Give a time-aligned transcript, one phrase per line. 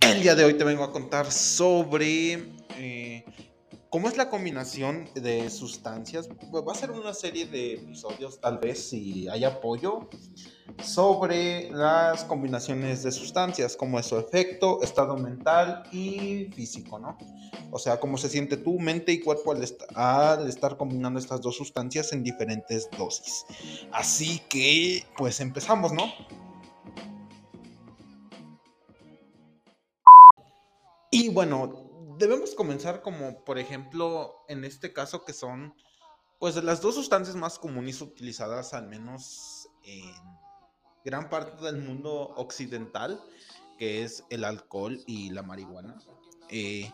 [0.00, 3.24] El día de hoy te vengo a contar sobre eh,
[3.90, 6.28] cómo es la combinación de sustancias.
[6.28, 10.08] Va a ser una serie de episodios, tal vez si hay apoyo,
[10.82, 17.18] sobre las combinaciones de sustancias, cómo es su efecto, estado mental y físico, ¿no?
[17.70, 19.64] O sea, cómo se siente tu mente y cuerpo al,
[19.94, 23.44] al estar combinando estas dos sustancias en diferentes dosis.
[23.92, 26.04] Así que, pues empezamos, ¿no?
[31.20, 35.74] Y bueno, debemos comenzar como, por ejemplo, en este caso que son,
[36.38, 40.14] pues, las dos sustancias más comunes utilizadas, al menos en
[41.04, 43.22] gran parte del mundo occidental,
[43.76, 45.98] que es el alcohol y la marihuana.
[46.48, 46.90] Eh,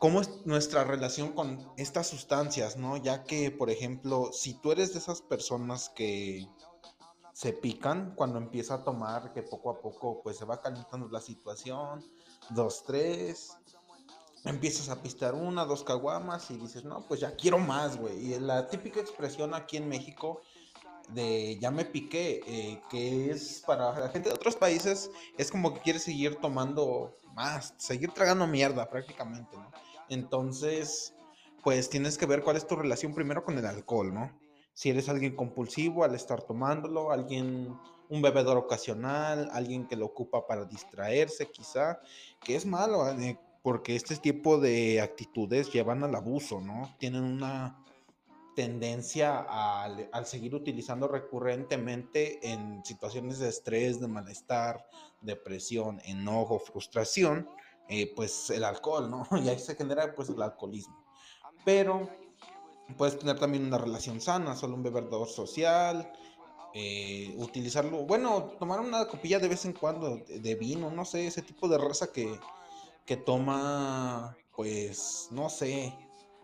[0.00, 2.96] ¿Cómo es nuestra relación con estas sustancias, no?
[2.96, 6.48] Ya que, por ejemplo, si tú eres de esas personas que
[7.36, 11.20] se pican cuando empieza a tomar, que poco a poco pues se va calentando la
[11.20, 12.02] situación,
[12.48, 13.58] dos, tres,
[14.46, 18.32] empiezas a pistar una, dos caguamas y dices, no, pues ya quiero más, güey.
[18.32, 20.40] Y la típica expresión aquí en México
[21.10, 25.74] de ya me piqué, eh, que es para la gente de otros países, es como
[25.74, 29.70] que quiere seguir tomando más, seguir tragando mierda prácticamente, ¿no?
[30.08, 31.14] Entonces,
[31.62, 34.45] pues tienes que ver cuál es tu relación primero con el alcohol, ¿no?
[34.76, 37.74] Si eres alguien compulsivo al estar tomándolo, alguien
[38.10, 41.98] un bebedor ocasional, alguien que lo ocupa para distraerse quizá,
[42.44, 46.94] que es malo, eh, porque este tipo de actitudes llevan al abuso, ¿no?
[46.98, 47.82] Tienen una
[48.54, 54.86] tendencia al, seguir utilizando recurrentemente en situaciones de estrés, de malestar,
[55.22, 57.48] depresión, enojo, frustración,
[57.88, 59.26] eh, pues el alcohol, ¿no?
[59.42, 61.02] Y ahí se genera pues el alcoholismo.
[61.64, 62.10] Pero
[62.94, 66.12] puedes tener también una relación sana, solo un bebedor social,
[66.74, 71.42] eh, utilizarlo, bueno, tomar una copilla de vez en cuando de, vino, no sé, ese
[71.42, 72.38] tipo de raza que,
[73.04, 75.94] que toma, pues, no sé,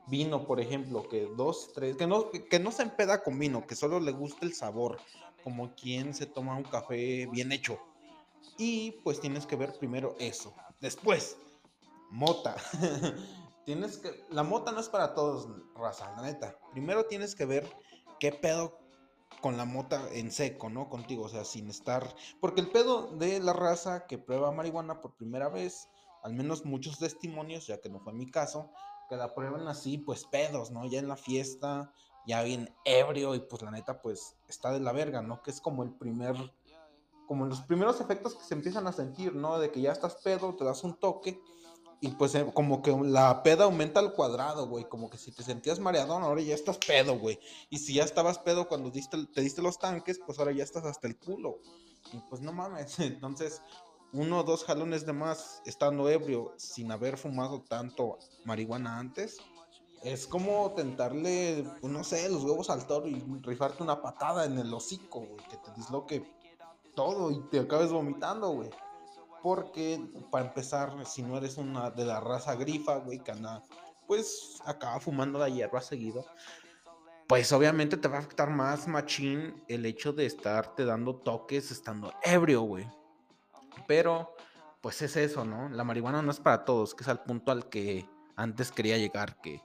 [0.07, 3.77] vino, por ejemplo, que dos, tres, que no, que no se empeda con vino, que
[3.77, 4.99] solo le gusta el sabor,
[5.45, 7.79] como quien se toma un café bien hecho.
[8.59, 10.55] Y pues tienes que ver primero eso.
[10.81, 11.37] Después,
[12.11, 12.57] mota.
[13.65, 16.59] tienes que, la mota no es para todos, raza, la neta.
[16.73, 17.69] Primero tienes que ver
[18.19, 18.79] qué pedo
[19.41, 20.89] con la mota en seco, ¿no?
[20.89, 22.15] Contigo, o sea, sin estar...
[22.41, 25.89] Porque el pedo de la raza que prueba marihuana por primera vez,
[26.23, 28.71] al menos muchos testimonios, ya que no fue mi caso,
[29.09, 30.87] que la prueban así, pues pedos, ¿no?
[30.87, 31.93] Ya en la fiesta,
[32.27, 35.43] ya bien ebrio y pues la neta, pues está de la verga, ¿no?
[35.43, 36.37] Que es como el primer...
[37.27, 39.59] Como los primeros efectos que se empiezan a sentir, ¿no?
[39.59, 41.41] De que ya estás pedo, te das un toque
[42.03, 44.89] y pues eh, como que la peda aumenta al cuadrado, güey.
[44.89, 47.39] Como que si te sentías mareadón, ahora ya estás pedo, güey.
[47.71, 51.07] Y si ya estabas pedo cuando te diste los tanques, pues ahora ya estás hasta
[51.07, 51.61] el culo.
[52.13, 52.99] Y pues no mames.
[52.99, 53.63] Entonces,
[54.13, 59.39] uno o dos jalones de más estando ebrio sin haber fumado tanto marihuana antes.
[60.03, 64.59] Es como tentarle, pues, no sé, los huevos al toro y rifarte una patada en
[64.59, 65.45] el hocico, güey.
[65.49, 66.25] Que te disloque
[66.97, 68.71] todo y te acabes vomitando, güey.
[69.43, 73.63] Porque, para empezar, si no eres una de la raza grifa, güey, que anda,
[74.07, 76.25] pues, acaba fumando la hierba seguido,
[77.27, 82.13] pues obviamente te va a afectar más machín el hecho de estarte dando toques estando
[82.23, 82.87] ebrio, güey.
[83.87, 84.37] Pero,
[84.81, 85.69] pues es eso, ¿no?
[85.71, 89.41] La marihuana no es para todos, que es al punto al que antes quería llegar,
[89.41, 89.63] que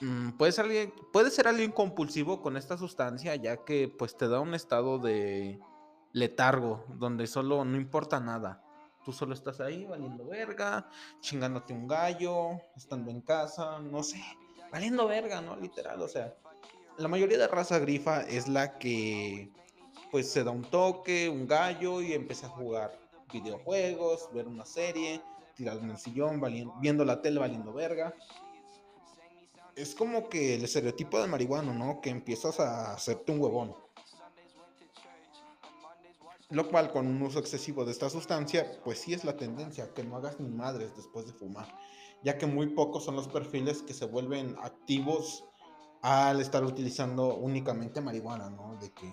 [0.00, 4.28] mm, puede, ser alguien, puede ser alguien compulsivo con esta sustancia, ya que pues te
[4.28, 5.60] da un estado de
[6.12, 8.64] letargo, donde solo no importa nada.
[9.04, 10.88] Tú solo estás ahí valiendo verga,
[11.20, 14.22] chingándote un gallo, estando en casa, no sé,
[14.70, 15.56] valiendo verga, ¿no?
[15.56, 16.34] Literal, o sea,
[16.98, 19.50] la mayoría de raza grifa es la que
[20.10, 22.98] pues se da un toque, un gallo y empieza a jugar
[23.32, 25.22] videojuegos, ver una serie,
[25.54, 26.42] tirado en el sillón,
[26.80, 28.14] viendo la tele valiendo verga.
[29.76, 32.00] Es como que el estereotipo del marihuano, ¿no?
[32.00, 33.74] Que empiezas a hacerte un huevón
[36.50, 40.02] lo cual con un uso excesivo de esta sustancia, pues sí es la tendencia, que
[40.02, 41.68] no hagas ni madres después de fumar,
[42.22, 45.44] ya que muy pocos son los perfiles que se vuelven activos
[46.02, 48.76] al estar utilizando únicamente marihuana, ¿no?
[48.80, 49.12] De que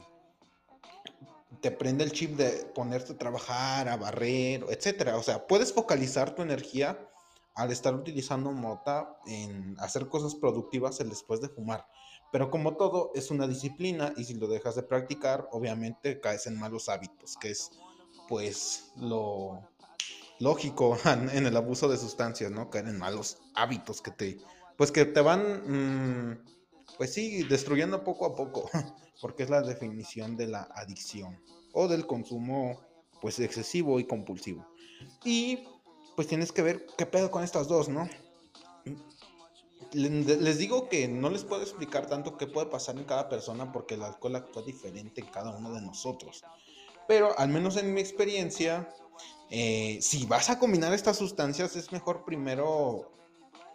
[1.62, 5.18] te prende el chip de ponerte a trabajar, a barrer, etcétera.
[5.18, 7.10] O sea, puedes focalizar tu energía
[7.58, 11.88] al estar utilizando mota en hacer cosas productivas el después de fumar.
[12.32, 16.60] Pero como todo, es una disciplina y si lo dejas de practicar, obviamente caes en
[16.60, 17.72] malos hábitos, que es
[18.30, 19.68] pues lo
[20.40, 22.70] lógico en el abuso de sustancias, ¿no?
[22.70, 24.38] Caer en malos hábitos que te,
[24.78, 26.44] pues que te van, mm,
[26.98, 28.70] pues sí, destruyendo poco a poco,
[29.22, 31.42] porque es la definición de la adicción
[31.74, 32.80] o del consumo,
[33.20, 34.68] pues excesivo y compulsivo.
[35.24, 35.68] Y
[36.18, 38.10] pues tienes que ver qué pedo con estas dos, ¿no?
[39.94, 43.94] Les digo que no les puedo explicar tanto qué puede pasar en cada persona porque
[43.94, 46.44] el alcohol actúa diferente en cada uno de nosotros.
[47.08, 48.90] Pero al menos en mi experiencia,
[49.52, 53.12] eh, si vas a combinar estas sustancias, es mejor primero,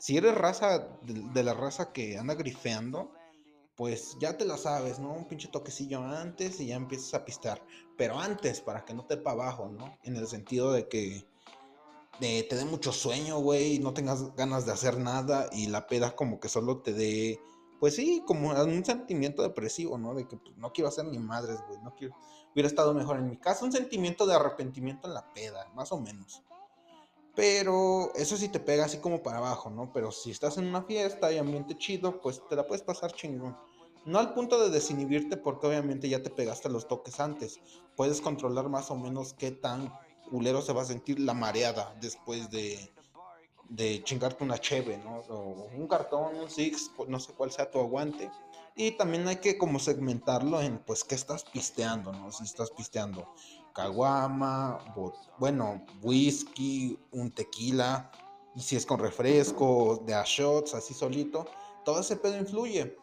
[0.00, 3.12] si eres raza de, la raza que anda grifeando,
[3.76, 5.12] pues ya te la sabes, ¿no?
[5.12, 7.62] Un pinche toquecillo antes y ya empiezas a pistar.
[7.96, 9.96] Pero antes, para que no te pa' abajo, ¿no?
[10.02, 11.30] En el sentido de que
[12.19, 16.38] te dé mucho sueño, güey, no tengas ganas de hacer nada y la peda como
[16.38, 17.41] que solo te dé,
[17.81, 20.14] pues sí, como un sentimiento depresivo, ¿no?
[20.14, 22.14] De que pues, no quiero hacer ni madres, güey, no quiero,
[22.53, 26.00] hubiera estado mejor en mi casa, un sentimiento de arrepentimiento en la peda, más o
[26.00, 26.43] menos.
[27.35, 29.91] Pero eso sí te pega así como para abajo, ¿no?
[29.93, 33.56] Pero si estás en una fiesta y ambiente chido, pues te la puedes pasar chingón.
[34.05, 37.61] No al punto de desinhibirte porque obviamente ya te pegaste los toques antes.
[37.97, 39.93] Puedes controlar más o menos qué tan
[40.32, 42.90] culero se va a sentir la mareada después de,
[43.69, 45.19] de chingarte una cheve, ¿no?
[45.29, 48.31] O un cartón, un six, no sé cuál sea tu aguante.
[48.75, 52.32] Y también hay que como segmentarlo en, pues, qué estás pisteando, ¿no?
[52.32, 53.29] Si estás pisteando
[53.75, 54.79] caguama,
[55.38, 58.11] bueno, whisky, un tequila,
[58.55, 61.46] y si es con refresco, de a shots, así solito,
[61.85, 62.96] todo ese pedo influye.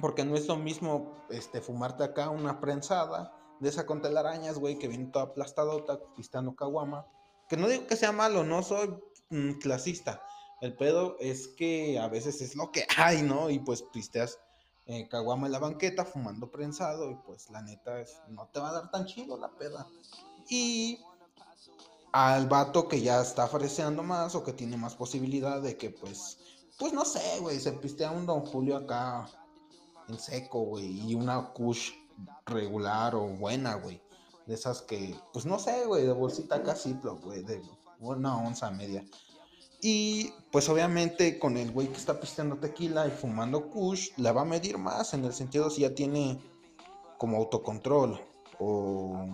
[0.00, 4.78] Porque no es lo mismo este, fumarte acá una prensada de esa con telarañas, güey,
[4.78, 7.06] que viene toda aplastadota, pistando caguama.
[7.48, 8.98] Que no digo que sea malo, no soy
[9.30, 10.22] mm, clasista.
[10.60, 13.50] El pedo es que a veces es lo que hay, ¿no?
[13.50, 14.38] Y pues pisteas
[14.86, 18.70] eh, caguama en la banqueta, fumando prensado, y pues la neta es, no te va
[18.70, 19.86] a dar tan chido la peda.
[20.48, 21.00] Y
[22.12, 26.38] al vato que ya está freseando más o que tiene más posibilidad de que pues,
[26.78, 29.26] pues no sé, güey, se pistea un Don Julio acá
[30.08, 31.92] en seco, güey, y una Kush
[32.46, 34.00] regular o buena, güey.
[34.46, 37.62] De esas que, pues no sé, güey, de bolsita casi, güey, de
[38.00, 39.04] una onza media.
[39.86, 44.40] Y pues obviamente con el güey que está pisteando tequila y fumando kush, la va
[44.40, 46.40] a medir más en el sentido si ya tiene
[47.18, 48.18] como autocontrol
[48.58, 49.28] o,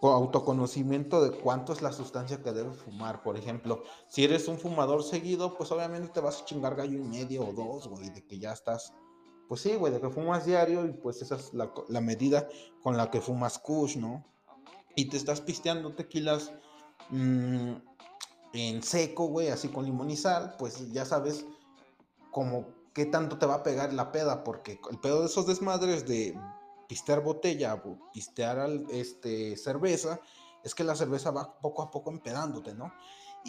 [0.00, 3.22] o, autoconocimiento de cuánto es la sustancia que debe fumar.
[3.22, 7.02] Por ejemplo, si eres un fumador seguido, pues obviamente te vas a chingar gallo y
[7.02, 8.92] medio o dos, güey, de que ya estás
[9.48, 12.48] pues sí, güey, de que fumas diario y pues esa es la, medida
[12.82, 14.24] con la que fumas kush, ¿no?
[14.94, 16.52] Y te estás pisteando tequilas
[17.10, 17.72] mm,
[18.52, 21.46] en seco, güey, así con limón y sal, pues ya sabes
[22.30, 26.06] como qué tanto te va a pegar la peda, porque el pedo de esos desmadres
[26.06, 26.38] de
[26.88, 30.20] pistear botella, pistear este, cerveza,
[30.64, 32.92] es que la cerveza va poco a poco empedándote, ¿no?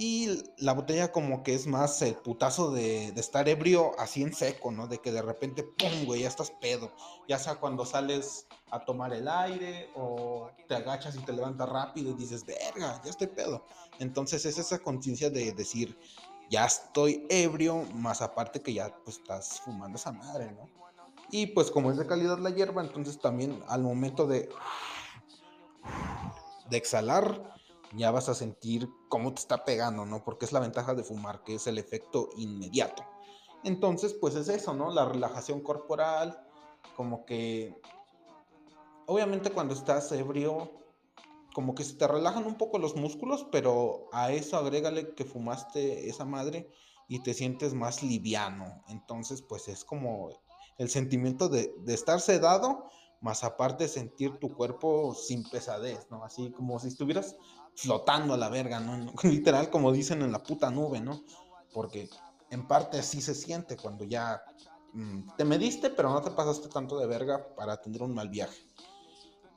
[0.02, 4.72] Y la botella como que es más el putazo de, estar ebrio así en seco,
[4.72, 4.88] ¿no?
[4.88, 6.06] De que de repente, ¡pum!
[6.06, 6.94] güey, ya estás pedo.
[7.28, 12.12] Ya sea cuando sales a tomar el aire o te agachas y te levantas rápido
[12.12, 13.66] y dices, verga, ya estoy pedo.
[14.00, 16.00] Entonces es esa conciencia de decir,
[16.50, 20.70] ya estoy ebrio, más aparte que ya pues estás fumando esa madre, ¿no?
[21.30, 24.48] Y pues como es de calidad la hierba, entonces también al momento de,
[26.70, 27.59] de exhalar,
[27.96, 30.24] ya vas a sentir cómo te está pegando, ¿no?
[30.24, 33.04] Porque es la ventaja de fumar, que es el efecto inmediato.
[33.64, 34.92] Entonces, pues es eso, ¿no?
[34.92, 36.46] La relajación corporal,
[36.96, 37.82] como que,
[39.06, 40.72] obviamente cuando estás ebrio,
[41.54, 46.08] como que se te relajan un poco los músculos, pero a eso agrégale que fumaste
[46.08, 46.70] esa madre
[47.08, 48.84] y te sientes más liviano.
[48.88, 50.30] Entonces, pues es como
[50.78, 52.86] el sentimiento de, de estar sedado,
[53.20, 56.24] más aparte sentir tu cuerpo sin pesadez, ¿no?
[56.24, 57.36] Así como si estuvieras
[57.76, 59.14] flotando a la verga, ¿no?
[59.24, 61.22] Literal, como dicen en la puta nube, ¿no?
[61.74, 62.10] Porque
[62.50, 64.42] en parte así se siente cuando ya
[64.94, 68.66] mm, te mediste, pero no te pasaste tanto de verga para tener un mal viaje.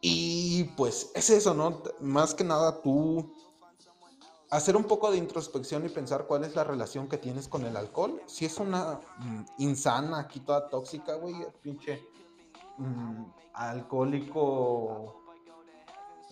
[0.00, 1.82] Y pues es eso, ¿no?
[2.00, 3.34] Más que nada tú
[4.52, 7.74] hacer un poco de introspección y pensar cuál es la relación que tienes con el
[7.74, 8.20] alcohol.
[8.26, 12.02] Si es una mm, insana, aquí toda tóxica, güey, pinche
[12.76, 15.21] mm, alcohólico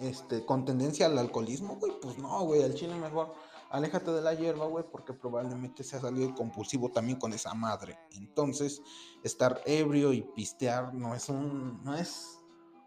[0.01, 3.33] este, con tendencia al alcoholismo, güey, pues no, güey, al chile mejor
[3.71, 7.99] aléjate de la hierba, güey, porque probablemente se ha salido compulsivo también con esa madre.
[8.13, 8.83] Entonces,
[9.23, 12.39] estar ebrio y pistear no es un, no es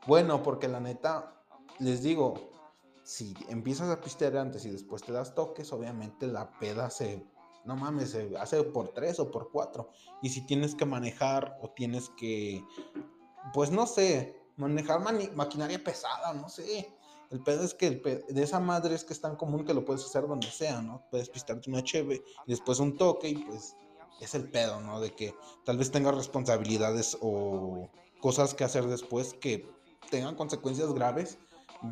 [0.05, 1.41] bueno, porque la neta,
[1.79, 2.34] les digo,
[3.03, 7.25] si empiezas a pistear antes y después te das toques, obviamente la peda se,
[7.63, 9.89] no mames, se hace por tres o por cuatro.
[10.22, 12.65] Y si tienes que manejar o tienes que,
[13.53, 15.00] pues no sé, manejar
[15.34, 16.93] maquinaria pesada, no sé
[17.32, 20.06] el pedo es que de esa madre es que es tan común que lo puedes
[20.06, 21.03] hacer donde sea, ¿no?
[21.10, 23.75] Puedes pistarte una cheve y después un toque y pues
[24.20, 25.00] es el pedo, ¿no?
[25.00, 25.34] De que
[25.65, 27.89] tal vez tengas responsabilidades o
[28.22, 29.70] cosas que hacer después que
[30.10, 31.38] tengan consecuencias graves,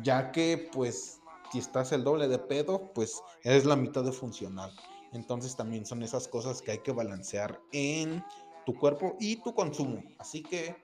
[0.02, 1.20] ya que pues
[1.50, 4.72] si estás el doble de pedo, pues eres la mitad de funcional.
[5.12, 8.24] Entonces también son esas cosas que hay que balancear en
[8.64, 10.02] tu cuerpo y tu consumo.
[10.18, 10.74] Así que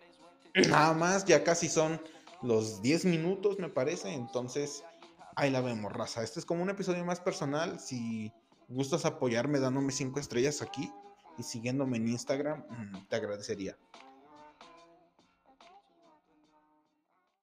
[0.69, 2.01] nada más, ya casi son
[2.43, 4.13] los 10 minutos, me parece.
[4.13, 4.85] Entonces,
[5.37, 6.23] ahí la vemos, raza.
[6.23, 7.81] Este es como un episodio más personal.
[7.81, 8.33] Si
[8.69, 10.93] gustas apoyarme dándome 5 estrellas aquí
[11.39, 13.77] y siguiéndome en Instagram, mm, te agradecería.